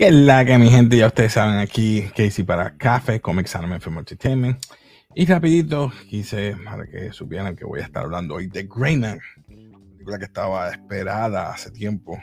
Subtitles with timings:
[0.00, 3.80] Que es la que mi gente, ya ustedes saben aquí, Casey para Café, Comics Anime
[3.80, 4.58] Film Entertainment.
[5.14, 9.18] Y rapidito, quise, para que supieran que voy a estar hablando hoy de Greyman,
[9.92, 12.18] película que estaba esperada hace tiempo.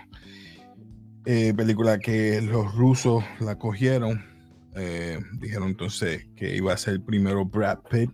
[1.23, 4.25] Eh, película que los rusos la cogieron.
[4.75, 8.09] Eh, dijeron entonces que iba a ser el primero Brad Pitt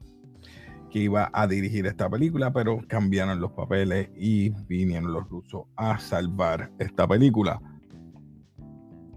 [0.91, 5.99] que iba a dirigir esta película, pero cambiaron los papeles y vinieron los rusos a
[5.99, 7.61] salvar esta película.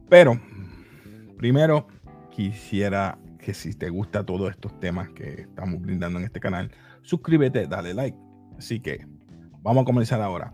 [0.08, 0.40] Pero,
[1.36, 1.88] primero,
[2.30, 6.70] quisiera que si te gusta todos estos temas que estamos brindando en este canal,
[7.02, 8.18] suscríbete, dale like.
[8.58, 9.06] Así que
[9.62, 10.52] vamos a comenzar ahora.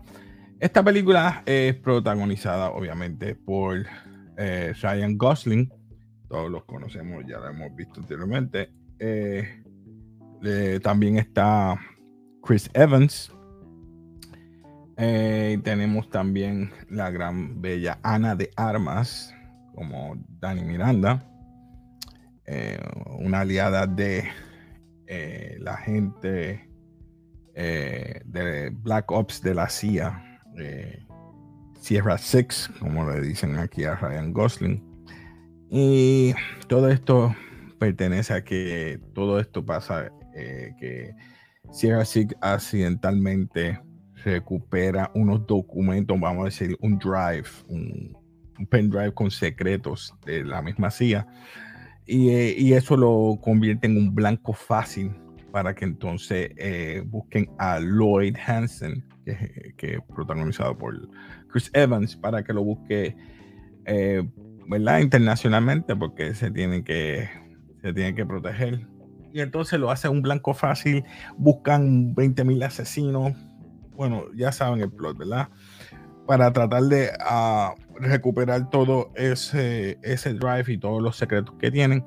[0.59, 3.85] Esta película es protagonizada obviamente por
[4.37, 5.71] eh, Ryan Gosling.
[6.29, 8.71] Todos los conocemos, ya lo hemos visto anteriormente.
[8.99, 9.63] Eh,
[10.81, 11.79] también está
[12.43, 13.31] Chris Evans.
[14.97, 19.33] Eh, tenemos también la gran bella Ana de Armas
[19.73, 21.25] como Dani Miranda,
[22.45, 22.79] eh,
[23.19, 24.25] una aliada de
[25.07, 26.69] eh, la gente
[27.55, 30.41] eh, de Black Ops de la CIA,
[31.79, 34.83] Sierra Six, como le dicen aquí a Ryan Gosling.
[35.69, 36.33] Y
[36.67, 37.35] todo esto
[37.79, 41.15] pertenece a que todo esto pasa, que
[41.71, 43.79] Sierra Six accidentalmente
[44.23, 48.15] recupera unos documentos, vamos a decir, un drive, un,
[48.63, 51.27] un pendrive con secretos de la misma CIA.
[52.05, 55.11] Eh, y, eso lo convierte en un blanco fácil
[55.51, 61.09] para que entonces eh, busquen a Lloyd Hansen, que, es protagonizado por
[61.49, 63.15] Chris Evans, para que lo busque
[63.85, 64.27] eh,
[64.67, 64.99] ¿verdad?
[64.99, 67.29] internacionalmente, porque se tiene que,
[67.81, 68.87] se tiene que proteger.
[69.31, 71.03] Y entonces lo hace un blanco fácil,
[71.37, 73.33] buscan 20 mil asesinos.
[73.95, 75.49] Bueno, ya saben el plot, ¿verdad?
[76.25, 82.05] Para tratar de ah, recuperar todo ese, ese drive y todos los secretos que tienen.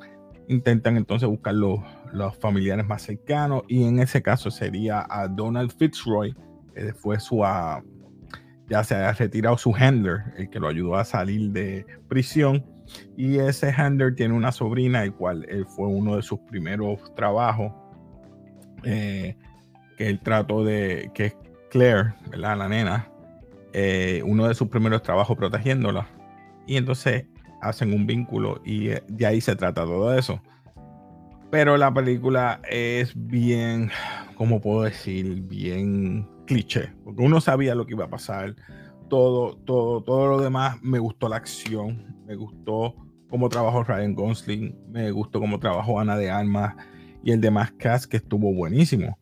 [0.48, 1.80] Intentan entonces buscar los,
[2.12, 6.34] los familiares más cercanos y en ese caso sería a Donald Fitzroy,
[6.74, 7.82] que fue su, ah,
[8.68, 12.64] ya se ha retirado su handler, el que lo ayudó a salir de prisión.
[13.16, 17.72] Y ese handler tiene una sobrina, el cual él fue uno de sus primeros trabajos,
[18.84, 19.36] eh,
[19.98, 21.36] que él trató de, que es
[21.70, 22.58] Claire, ¿verdad?
[22.58, 23.08] La nena,
[23.78, 26.08] eh, uno de sus primeros trabajos protegiéndola.
[26.66, 27.26] Y entonces
[27.60, 30.40] hacen un vínculo y eh, de ahí se trata todo eso.
[31.50, 33.90] Pero la película es bien,
[34.34, 35.42] ¿cómo puedo decir?
[35.42, 36.94] Bien cliché.
[37.04, 38.56] Porque uno sabía lo que iba a pasar.
[39.10, 40.82] Todo, todo, todo lo demás.
[40.82, 42.16] Me gustó la acción.
[42.26, 42.94] Me gustó
[43.28, 44.74] cómo trabajó Ryan Gosling.
[44.88, 46.76] Me gustó cómo trabajó Ana de Armas.
[47.22, 49.18] Y el demás cast que estuvo buenísimo.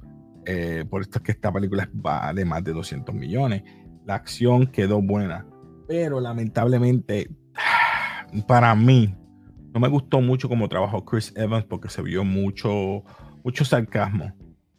[0.47, 3.65] Eh, por esto es que esta película vale más de 200 millones
[4.05, 5.47] la acción quedó buena,
[5.89, 7.31] pero lamentablemente
[8.47, 9.15] para mí
[9.73, 13.03] no me gustó mucho como trabajó Chris Evans porque se vio mucho,
[13.43, 14.33] mucho sarcasmo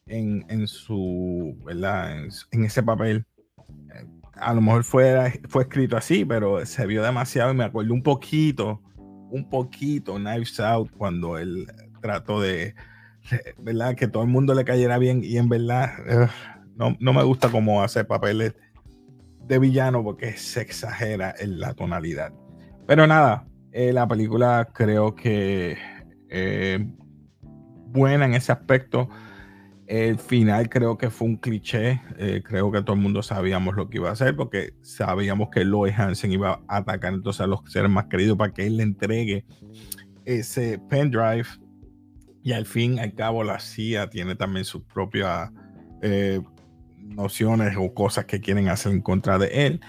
[0.08, 2.26] en, su, ¿verdad?
[2.52, 3.26] En, ese papel.
[4.36, 8.04] A lo mejor fue, fue escrito así, pero se vio demasiado y me acuerdo un
[8.04, 11.68] poquito, un poquito Knives Out cuando él
[12.02, 12.76] trató de,
[13.58, 13.96] ¿verdad?
[13.96, 15.92] Que todo el mundo le cayera bien y en verdad
[16.76, 18.54] no, no me gusta cómo hacer papeles
[19.48, 22.34] de villano porque se exagera en la tonalidad.
[22.88, 25.78] Pero nada, eh, la película creo que
[26.30, 26.86] eh,
[27.88, 29.10] buena en ese aspecto.
[29.88, 32.02] El final creo que fue un cliché.
[32.18, 35.64] Eh, creo que todo el mundo sabíamos lo que iba a hacer porque sabíamos que
[35.64, 38.84] Lloyd Hansen iba a atacar entonces a los seres más queridos para que él le
[38.84, 39.46] entregue
[40.26, 41.46] ese pendrive.
[42.42, 45.52] Y al fin, al cabo, la CIA tiene también su propia
[47.06, 49.82] nociones o cosas que quieren hacer en contra de él.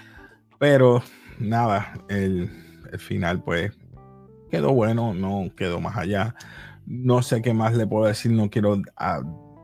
[0.58, 1.02] Pero
[1.38, 2.50] nada, el,
[2.98, 3.72] final pues
[4.50, 6.34] quedó bueno, no quedó más allá.
[6.86, 9.20] No sé qué más le puedo decir, no quiero, ah,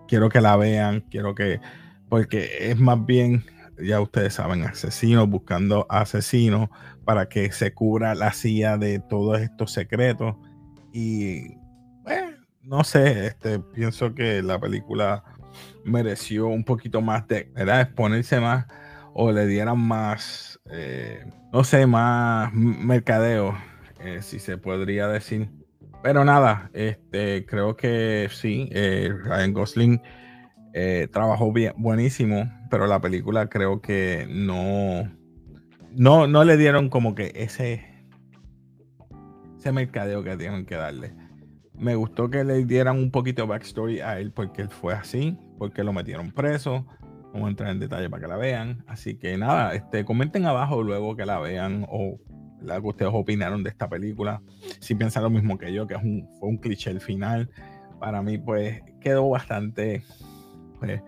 [0.08, 1.60] quiero que la vean, quiero que,
[2.08, 3.44] porque es más bien,
[3.82, 6.68] ya ustedes saben, asesinos buscando asesinos
[7.04, 10.34] para que se cubra la CIA de todos estos secretos.
[10.92, 11.54] Y
[12.02, 15.24] bueno, no sé, este, pienso que la película
[15.84, 17.82] mereció un poquito más de, ¿verdad?
[17.82, 18.66] Exponerse más
[19.14, 23.56] o le dieran más, eh, no sé, más mercadeo,
[24.00, 25.50] eh, si se podría decir.
[26.02, 30.02] Pero nada, este, creo que sí, eh, Ryan Gosling
[31.12, 35.12] trabajó bien, buenísimo, pero la película creo que no,
[35.94, 37.86] no, no le dieron como que ese,
[39.58, 41.21] ese mercadeo que tienen que darle.
[41.74, 45.36] Me gustó que le dieran un poquito de backstory a él porque él fue así,
[45.58, 46.86] porque lo metieron preso.
[47.32, 48.84] Vamos a entrar en detalle para que la vean.
[48.86, 52.18] Así que nada, este, comenten abajo luego que la vean o
[52.60, 54.42] la que ustedes opinaron de esta película.
[54.80, 57.50] Si piensan lo mismo que yo, que es un, fue un cliché el final,
[57.98, 60.02] para mí pues quedó bastante...
[60.78, 61.00] Pues,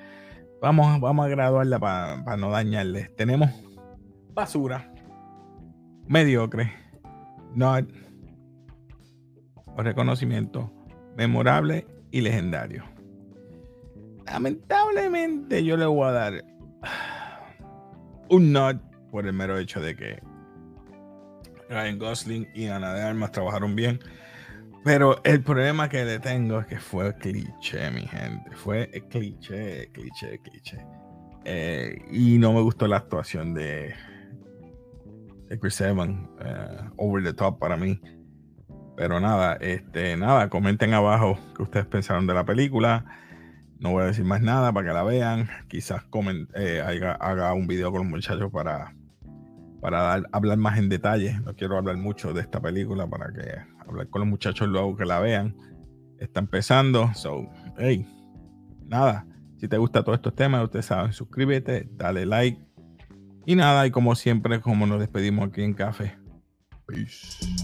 [0.62, 3.14] vamos, vamos a graduarla para no dañarles.
[3.16, 3.50] Tenemos
[4.32, 4.92] basura,
[6.06, 6.72] mediocre,
[7.54, 7.76] no
[9.76, 10.72] reconocimiento
[11.16, 12.84] memorable y legendario.
[14.26, 16.44] Lamentablemente yo le voy a dar
[18.30, 18.76] un nod
[19.10, 20.22] por el mero hecho de que
[21.68, 24.00] Ryan Gosling y Ana de Armas trabajaron bien.
[24.84, 28.50] Pero el problema que le tengo es que fue cliché, mi gente.
[28.54, 30.84] Fue cliché, cliché, cliché.
[31.46, 33.94] Eh, y no me gustó la actuación de,
[35.48, 36.28] de Chris Evans.
[36.44, 37.98] Eh, over the top para mí.
[38.96, 43.04] Pero nada, este, nada, comenten abajo qué ustedes pensaron de la película.
[43.80, 45.48] No voy a decir más nada para que la vean.
[45.68, 46.04] Quizás
[46.54, 46.80] eh,
[47.20, 48.94] haga, un video con los muchachos para,
[49.80, 51.40] para hablar más en detalle.
[51.44, 55.04] No quiero hablar mucho de esta película para que hablar con los muchachos luego que
[55.04, 55.56] la vean.
[56.18, 57.12] Está empezando.
[57.14, 58.06] So, hey,
[58.86, 59.26] nada.
[59.58, 62.60] Si te gustan todos estos temas, ustedes saben, suscríbete, dale like.
[63.46, 66.16] Y nada, y como siempre, como nos despedimos aquí en Café.
[66.86, 67.63] Peace.